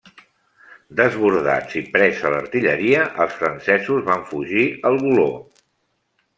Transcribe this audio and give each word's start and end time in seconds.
Desbordats 0.99 1.75
i 1.81 1.83
presa 1.97 2.33
l'artilleria, 2.37 3.05
els 3.27 3.37
francesos 3.43 4.03
van 4.11 4.27
fugir 4.33 4.67
al 4.93 5.01
Voló. 5.07 5.31